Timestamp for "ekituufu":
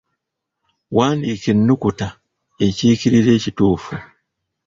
3.37-3.93